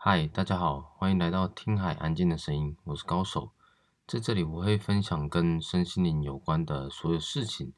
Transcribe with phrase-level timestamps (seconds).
[0.00, 3.50] 嗨，大家好，欢迎来到听海安静的声音，我是高手。
[4.06, 7.72] 在这里，我会分享跟身心灵有关的所有事情，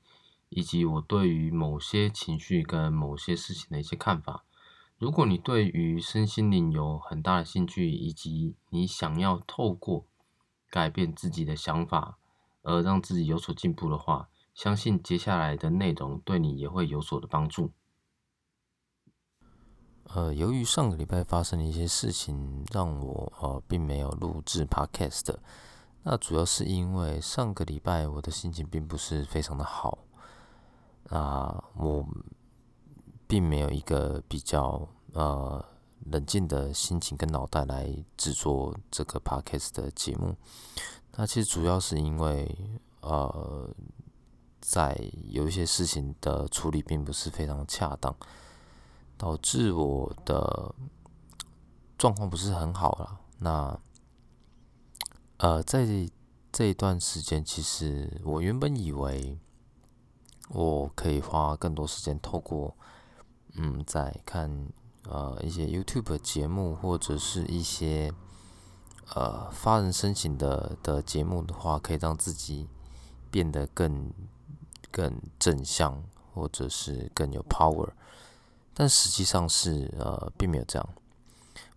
[0.51, 4.45] 以及我对于某些情绪跟某些事情的一些看法。
[4.99, 10.05] 如果你对于身心灵有很大的兴趣，以及你想要透过
[10.69, 12.19] 改变自己的想法
[12.61, 17.73] 而让自己有所进步的话，相信接下来的内容对你也会有所的帮助。
[20.13, 25.37] 呃，由于上个礼拜发生的一些事情，让我呃并没有录制 podcast。
[26.03, 29.99] 那主要是因为上个礼拜我的心情并不是非常的好，
[31.11, 32.05] 啊，我
[33.29, 35.65] 并没有一个比较呃
[36.07, 40.35] 冷静的心情跟脑袋来制作这个 podcast 的节目。
[41.17, 42.59] 那其实主要是因为
[43.03, 43.71] 呃，
[44.61, 48.13] 在有一些事情的处理并不是非常恰当。
[49.21, 50.75] 导致我的
[51.99, 53.21] 状况不是很好了。
[53.39, 53.79] 那
[55.37, 55.87] 呃，在
[56.51, 59.39] 这一段时间，其实我原本以为
[60.49, 62.75] 我可以花更多时间，透过
[63.57, 64.69] 嗯，在看
[65.05, 68.11] 呃一些 YouTube 节目，或者是一些
[69.15, 72.67] 呃发人深省的的节目的话，可以让自己
[73.31, 74.11] 变得更
[74.91, 77.91] 更正向，或者是更有 power。
[78.81, 80.89] 但实际上是呃，并没有这样。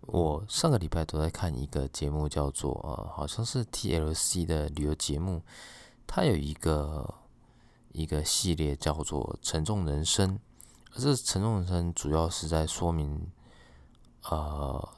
[0.03, 5.43] 我上个礼拜都在看一个节目，叫做呃，好像是 TLC 的旅游节目。
[6.07, 7.13] 它有一个
[7.91, 10.37] 一个系列叫做《沉重人生》，
[10.95, 13.29] 而这沉重人生主要是在说明，
[14.29, 14.89] 呃，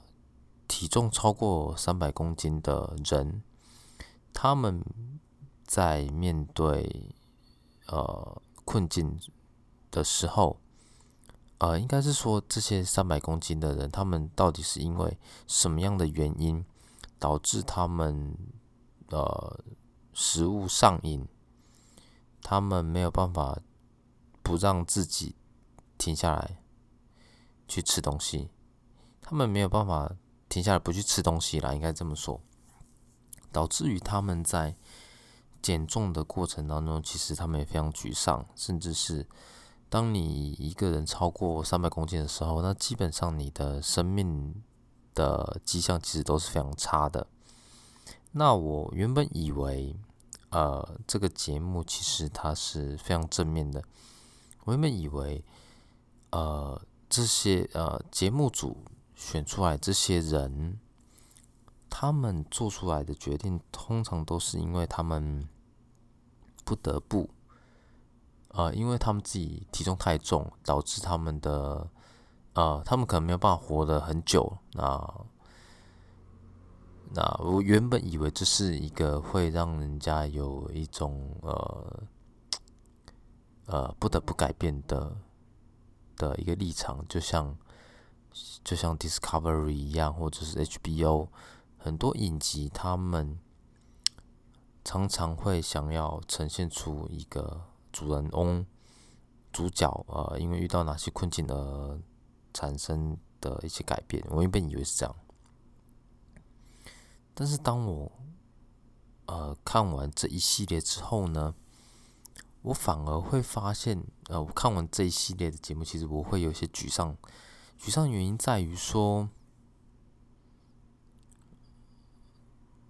[0.68, 3.42] 体重超过三百公斤的人，
[4.32, 4.80] 他们
[5.66, 7.16] 在面对
[7.88, 9.20] 呃困境
[9.90, 10.60] 的时候。
[11.60, 15.18] 呃，应该是说这些三百公斤的人，他们到底是因为
[15.48, 16.64] 什么样的原因
[17.18, 18.38] 导致他们
[19.08, 19.64] 呃
[20.14, 21.26] 食物上瘾？
[22.42, 23.58] 他们没有办法
[24.44, 25.36] 不让自己
[25.98, 26.58] 停下来
[27.70, 28.50] 去吃东西，
[29.22, 30.14] 他们没有办法
[30.50, 32.42] 停下来不去吃东西啦，应该这么说，
[33.54, 34.76] 导致于他们在
[35.62, 39.26] 减重的过程当中，其实他们也非常沮丧，甚至是。
[39.90, 44.64] 当你一个人超过三百公斤的时候，那基本上你的生命
[45.14, 47.28] 的迹象其实都是非常差的。
[48.32, 49.96] 那我原本以为，
[50.50, 53.84] 呃，这个节目其实它是非常正面的。
[54.66, 55.46] 我原本以为，
[56.32, 58.84] 呃，这些呃节目组
[59.16, 60.78] 选出来这些人，
[61.90, 65.48] 他们做出来的决定通常都是因为他们
[66.66, 67.30] 不得不。
[68.56, 71.86] 呃，因为他们自己体重太重，导致他们的
[72.54, 74.58] 呃，他们可能没有办法活得很久。
[74.72, 75.26] 那
[77.14, 82.04] 那我原本以为这是一个会让人家有一种呃
[83.66, 85.18] 呃不得不改变的
[86.16, 87.58] 的一个立场，就像
[88.64, 91.28] 就像 Discovery 一样，或者是 HBO
[91.78, 93.38] 很多影集，他们
[94.86, 97.75] 常常会想要呈现出一个。
[97.96, 98.66] 主人翁、
[99.54, 101.98] 主角，呃，因为遇到哪些困境而
[102.54, 105.16] 产生的一些改变，我原本以为是这样，
[107.34, 108.12] 但是当我
[109.28, 111.56] 呃看完这一系列之后呢，
[112.64, 117.16] 我反而会发现，呃，我看完这一系列的节目，其实我会有些沮丧。
[117.80, 119.30] 沮丧原因在于说，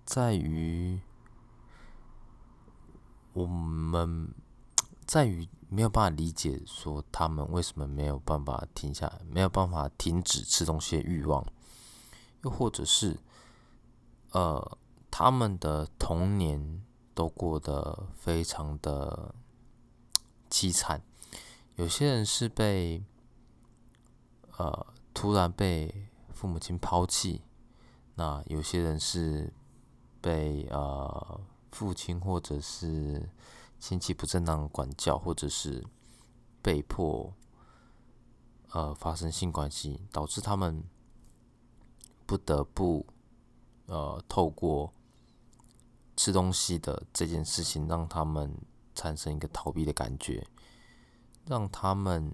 [0.04, 1.00] 在于
[3.34, 4.34] 我们。
[5.06, 11.46] 在于没有办法理解，说他们为什么没有办法停下来，没有办法停止吃东西的欲望，
[12.44, 13.18] 又或者是，
[14.32, 14.78] 呃，
[15.12, 16.84] 他们的童年
[17.14, 19.36] 都过得非常的
[20.50, 21.02] 凄惨。
[21.76, 23.04] 有些人是被，
[24.58, 27.42] 呃，突然被父母亲抛弃，
[28.16, 29.54] 那有些人是
[30.19, 31.42] 被呃
[31.72, 33.30] 父亲或者是。
[33.80, 35.86] 亲戚不正当管教，或者是
[36.62, 37.33] 被迫
[38.69, 40.83] 呃发生性关系，导致他们
[42.25, 43.06] 不得不
[43.86, 44.94] 呃透过
[46.16, 48.56] 吃东西的这件事情，让他们
[48.95, 50.48] 产生一个逃避的感觉，
[51.45, 52.31] 让他们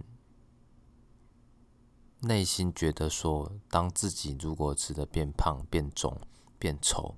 [2.22, 6.16] 内心觉得说，当自己如果吃的变胖、变肿、
[6.58, 7.18] 变丑。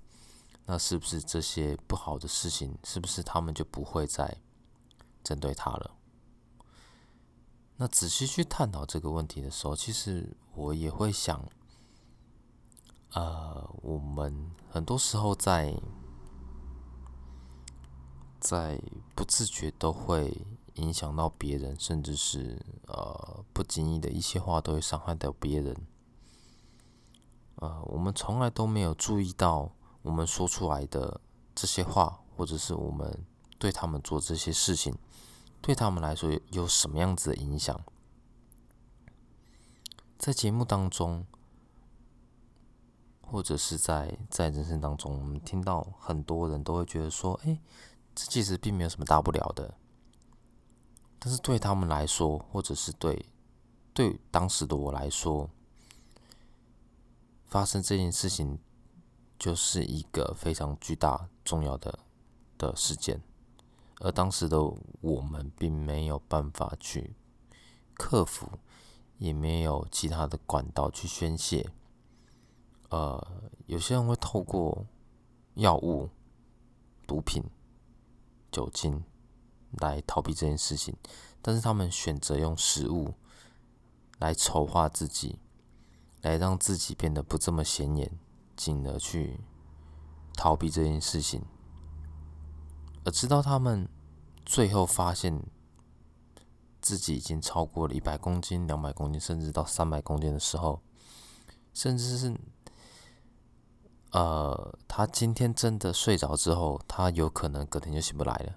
[0.65, 4.37] 那是不是这些不好的事情，是不是他们就不会再
[5.23, 5.95] 针对他了？
[7.77, 11.43] 那仔细去探讨这个问题的时候，其实我也会想，
[13.11, 15.75] 呃，我们很多时候在
[18.39, 18.79] 在
[19.15, 20.45] 不自觉都会
[20.75, 25.75] 影响到别人，甚至是呃不经意的一些话都会伤害到别人。
[27.55, 29.71] 呃，我们从来都没有注意到
[30.03, 31.19] 我们说出来的
[31.55, 33.25] 这些话，或者是我们
[33.57, 34.95] 对他们做这些事情，
[35.59, 37.83] 对他们来说有什么样子的影响。
[40.19, 41.25] 在节目当中。
[43.25, 47.59] 或者是在在人生当中，我们听到很多人都会觉得说：“哎，
[48.13, 49.73] 这其实并没有什么大不了的。”
[51.17, 53.25] 但是对他们来说，或者是对
[53.91, 55.49] 对当时的我来说，
[57.47, 58.59] 发生这件事情
[59.43, 61.99] 就是一个非常巨大、重要的
[62.57, 63.21] 的事件，
[63.99, 64.57] 而当时的
[65.01, 67.13] 我们并没有办法去
[67.93, 68.47] 克服，
[69.17, 71.69] 也没有其他的管道去宣泄。
[72.87, 74.85] 呃，有些人会透过
[75.55, 76.09] 药物、
[77.05, 77.43] 毒品、
[78.49, 79.03] 酒精
[79.71, 80.95] 来逃避这件事情，
[81.41, 83.13] 但是他们选择用食物
[84.19, 85.37] 来筹划自己，
[86.21, 88.09] 来让自己变得不这么显眼，
[88.63, 89.39] 进而去
[90.35, 91.43] 逃避这件事情。
[93.03, 93.89] 而直到他们
[94.45, 95.43] 最后发现
[96.81, 100.81] 自己已经超过了一百公斤、两百公斤，甚至到三百公斤的时候，
[101.73, 102.33] 甚至是。
[104.11, 108.55] 呃，他今天真的睡着之后，他有可能隔天就醒不来了，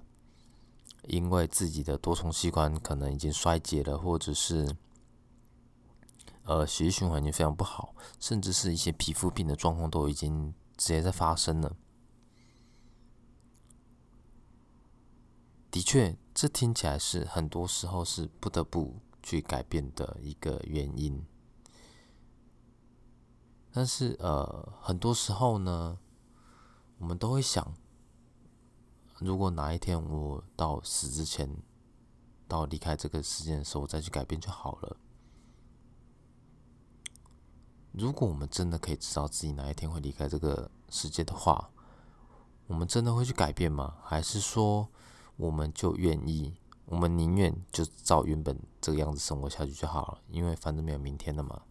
[1.04, 4.76] 因为自己的多重器官可能已经衰竭了，或者是
[6.46, 11.76] 呃血液循环已经非常不好，甚至是一些皮肤病的状况都已经直接在发生了。
[15.70, 21.22] 的确，这听起来是很多时候是不得不去改变的一个原因。
[23.72, 25.98] 但是，呃，很多时候呢，
[26.96, 27.74] 我们都会想，
[29.18, 31.54] 如果哪一天我到死之前，
[32.48, 34.96] 到离开这个世界的时候，我再去改变就好了。
[37.96, 41.70] 如果我们真的可以知道自己哪一天会离开这个世界的话，
[42.66, 43.94] 我们真的会去改变吗？
[44.04, 44.86] 还是说，
[45.36, 46.54] 我们就愿意，
[46.84, 50.18] 我们宁愿就照原本这个样子生活下去就好了？
[50.28, 51.62] 因为反正没有明天了嘛。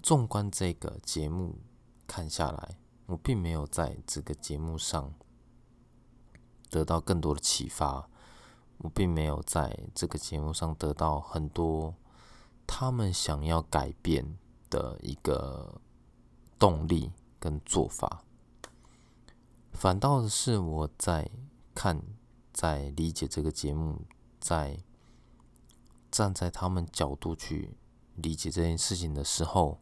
[0.00, 1.58] 纵观这个节目
[2.06, 2.76] 看下来，
[3.06, 5.12] 我并没有在这个节目上
[6.70, 8.08] 得到更多的启发，
[8.78, 11.96] 我并没有在这个节目上得到很多
[12.66, 14.38] 他们想要改变
[14.70, 15.80] 的一个
[16.58, 18.24] 动力跟做法，
[19.72, 21.30] 反倒是我在
[21.74, 22.02] 看、
[22.52, 24.02] 在理解这个节目，
[24.40, 24.78] 在
[26.10, 27.76] 站在他们角度去
[28.16, 29.78] 理解这件事情的时候。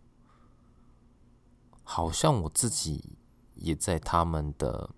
[1.83, 3.19] 好像我自己
[3.57, 4.91] 也在他们的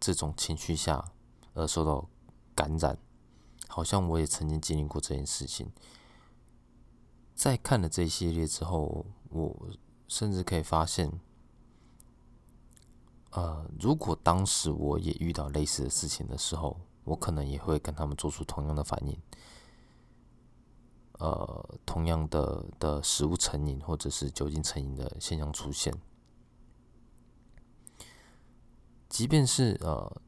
[0.00, 1.12] 这种情绪下
[1.52, 2.08] 而受到
[2.54, 2.96] 感染，
[3.68, 5.70] 好像我也曾经经历过这件事情。
[7.34, 9.68] 在看了这一系列之后，我
[10.06, 11.20] 甚至可以发现，
[13.30, 19.18] 呃，如果当时我也遇到类似的事情的时候，我可能也会跟他们做出同样的反应。
[21.18, 25.94] 呃，同样的的食物成瘾或者是酒精成瘾的现象出现，
[29.08, 30.20] 即便是呃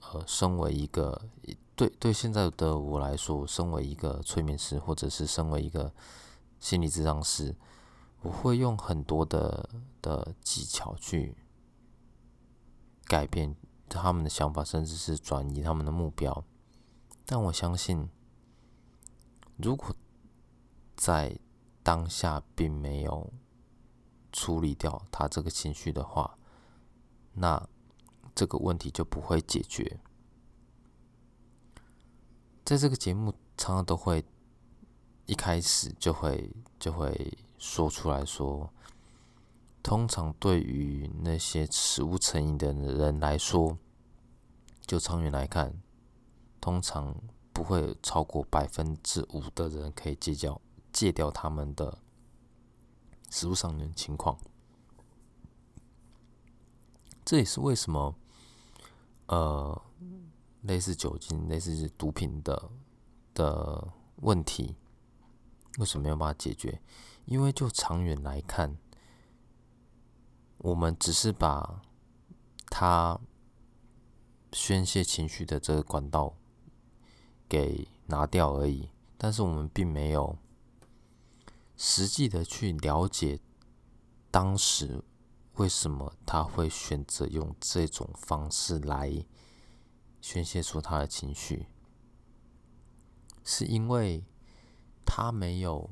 [0.00, 1.28] 呃，身为一个
[1.76, 5.92] 对对现在的我来说，身为一个催眠师或者是身为一个
[6.60, 7.56] 心理治疗师，
[8.22, 9.68] 我会用很多的
[10.00, 11.36] 的技巧去
[13.04, 13.56] 改变
[13.88, 16.44] 他们的想法，甚至是转移他们的目标，
[17.26, 18.08] 但我相信。
[19.56, 19.94] 如果
[20.96, 21.38] 在
[21.84, 23.32] 当下并没有
[24.32, 26.36] 处理掉他这个情绪的话，
[27.34, 27.68] 那
[28.34, 30.00] 这个问题就不会解决。
[32.64, 34.24] 在这个节目，常常都会
[35.26, 38.72] 一开始就会就会说出来说，
[39.82, 43.76] 通常对于那些食物成瘾的人来说，
[44.86, 45.80] 就长远来看，
[46.60, 47.14] 通常。
[47.54, 50.60] 不会超过百分之五的人可以戒掉
[50.92, 51.96] 戒掉他们的
[53.30, 54.36] 食物上的情况，
[57.24, 58.12] 这也是为什么
[59.26, 59.82] 呃
[60.64, 62.70] 类似酒精、类似毒品的
[63.32, 64.76] 的问题，
[65.78, 66.82] 为什么没有办法解决？
[67.24, 68.76] 因为就长远来看，
[70.58, 71.82] 我们只是把
[72.66, 73.18] 他
[74.52, 76.34] 宣泄情绪的这个管道。
[77.46, 80.36] 给拿掉而已，但是我们并没有
[81.76, 83.38] 实际的去了解
[84.30, 85.04] 当时
[85.56, 89.24] 为什么他会选择用这种方式来
[90.24, 91.66] 宣泄出他的情绪，
[93.44, 94.24] 是因为
[95.04, 95.90] 他没有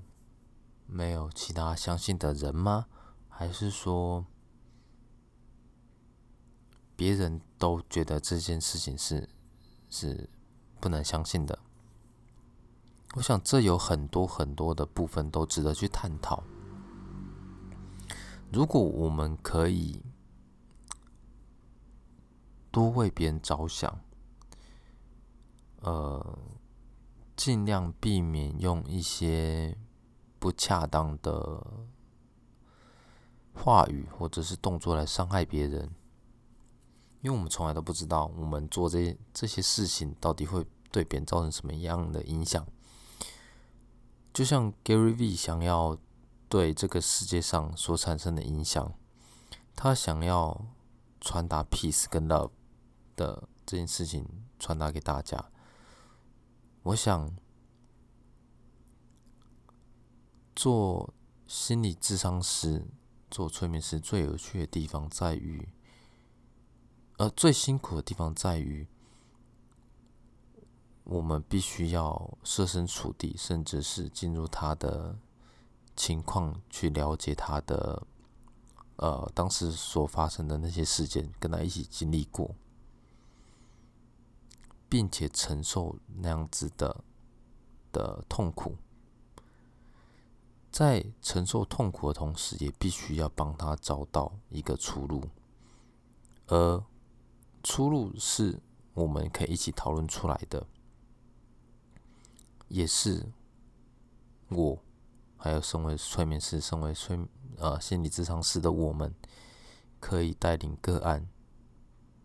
[0.86, 2.86] 没有其他相信的人吗？
[3.28, 4.24] 还是说
[6.96, 9.28] 别人都觉得这件事情是
[9.90, 10.30] 是
[10.80, 11.58] 不能相信的？
[13.16, 16.42] 我想，这有很多很多的部分都值得去探讨。
[18.50, 20.02] 如果我们可以
[22.70, 24.00] 多为别人着想，
[25.82, 26.38] 呃，
[27.36, 29.76] 尽量避免用一些
[30.38, 31.66] 不恰当的
[33.52, 35.90] 话语或者是动作来伤害别人，
[37.20, 42.66] 因为我们从来都不知道我们做这这些事情到底会对别人造成什么样的影响。
[44.32, 45.98] 就像 Gary V 想要
[46.48, 48.94] 对这个世界上所产生的影响，
[49.74, 50.64] 他想要
[51.20, 52.50] 传达 peace 跟 love
[53.16, 54.26] 的这件事情
[54.58, 55.51] 传达给大家。
[56.82, 57.34] 我想
[60.54, 61.12] 做
[61.46, 62.86] 心理智商师、
[63.30, 65.68] 做催眠师最有趣的地方在于，
[67.18, 68.86] 呃，最辛苦的地方在于。
[71.04, 75.18] 我们必须要设身处地，甚至是进入他的
[75.96, 78.06] 情况，去了解他的
[78.96, 82.54] 呃当时所发生的那些事件，跟他一起经历过，
[84.92, 87.02] 并且承受那样子的
[87.90, 88.76] 的痛苦。
[90.70, 95.22] 在承受痛苦的同时，也必须要帮他找到一个出路，
[96.48, 96.84] 而
[97.62, 98.60] 出路是
[98.92, 100.66] 我们可以一起讨论出来的。
[102.68, 103.32] 也是
[104.50, 104.78] 我，
[105.38, 107.18] 还有身为催眠师、身为催
[107.56, 109.14] 呃心理咨商师的我们，
[109.98, 111.26] 可以带领个案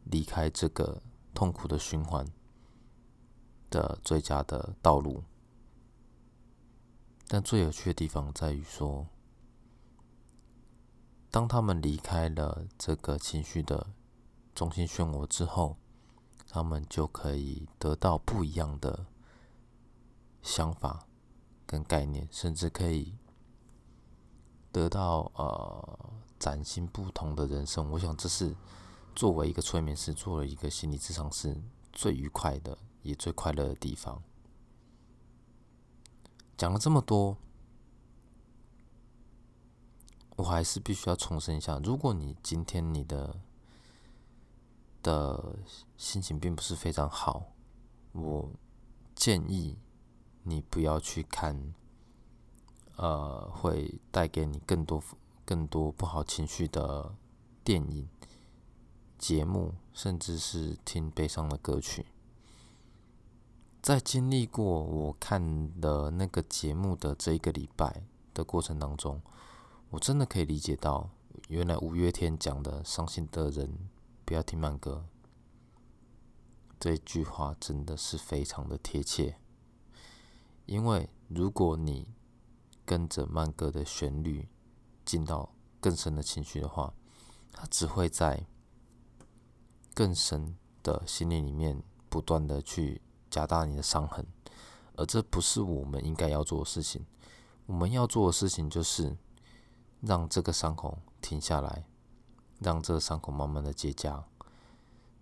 [0.04, 1.02] 离开这个
[1.34, 2.26] 痛苦的循环
[3.70, 5.24] 的最佳的道路。
[7.28, 9.08] 但最有趣的地方在于说，
[11.30, 13.88] 当他们离开了这个情绪的
[14.56, 15.78] 中心漩涡之后，
[16.48, 19.06] 他们就可以得到不一样的。
[20.44, 21.06] 想法
[21.66, 23.18] 跟概念，甚至可以
[24.72, 26.10] 得到呃
[26.40, 27.92] 崭新不同的人生。
[27.92, 28.56] 我想这是
[29.14, 32.78] 作为一个催眠师，作为一个心理智商师最愉快的，
[33.08, 34.22] 也最快乐的地方。
[36.58, 37.38] 讲了这么多，
[40.36, 43.40] 我还是必须要重申一下：如果你今天你的
[45.02, 45.58] 的
[45.98, 47.54] 心情并不是非常好，
[48.12, 48.52] 我
[49.16, 49.78] 建议。
[50.50, 51.74] 你不要去看，
[52.96, 55.04] 呃，会带给你更多、
[55.44, 57.14] 更多不好情绪的
[57.66, 58.08] 电影、
[59.18, 62.06] 节目，甚至是听悲伤的歌曲。
[63.88, 68.04] 在经历过我看的那个节目的这一个礼拜
[68.34, 69.22] 的过程当中，
[69.92, 71.10] 我真的可以理解到，
[71.48, 73.88] 原来五月天讲的“伤心的人
[74.26, 75.06] 不要听慢歌”
[76.78, 79.38] 这句话真的是非常的贴切。
[80.66, 82.14] 因为如果你
[82.84, 84.50] 跟着慢歌的旋律
[85.06, 86.94] 进到更深的情绪的话，
[87.54, 88.46] 它只会在
[89.94, 93.02] 更深的心灵里面不断的去
[93.38, 94.26] 加大你的伤痕，
[94.96, 97.06] 而这不是我们应该要做的事情。
[97.68, 99.16] 我们要做的事情就是
[100.02, 101.86] 让这个伤口停下来，
[102.60, 104.24] 让这个伤口慢慢的结痂，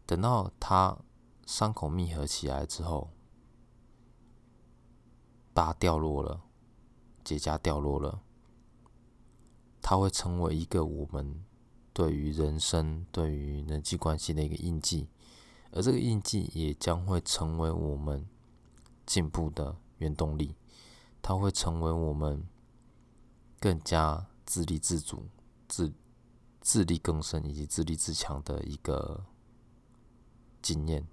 [0.05, 0.97] 等到它
[1.45, 3.09] 伤口密合起来之后。
[5.53, 6.41] 疤掉落了，
[7.23, 8.21] 结痂掉落了，
[9.81, 11.45] 它会成为一个我们
[11.93, 15.07] 对于人生、对于人际关系的一个印记，
[15.75, 18.25] 而这个印记也将会成为我们
[19.05, 20.55] 进步的原动力。
[21.21, 22.45] 它会成为我们
[23.59, 25.25] 更加自立自主、
[25.67, 25.91] 自
[26.61, 29.25] 自力更生以及自立自强的一个
[30.61, 31.07] 经验，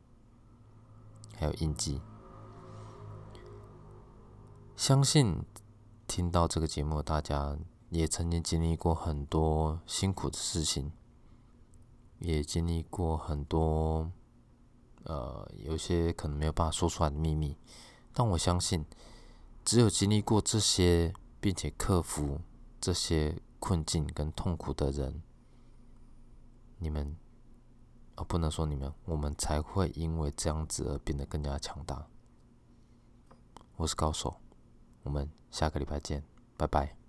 [1.34, 2.02] 还有印记。
[4.76, 5.42] 相信
[6.06, 10.92] 听到这个节目，大家也曾经经历过很多辛苦的事情，
[12.18, 14.12] 也经历过很多
[15.04, 17.56] 呃，有些可能没有办法说出来的秘密。
[18.12, 18.84] 但我相信，
[19.64, 22.40] 只有经历过这些，并且克服
[22.80, 25.22] 这些困境跟痛苦的人，
[26.78, 27.16] 你们
[28.16, 32.06] 哦，不能说你们，我们才会因为这样子而变得更加强大。
[33.76, 34.36] 我是高手。
[35.02, 36.22] 我们下个礼拜见，
[36.56, 37.01] 拜拜。